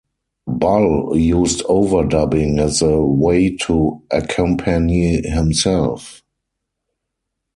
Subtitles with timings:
[0.47, 6.23] Bull used overdubbing as a way to accompany himself.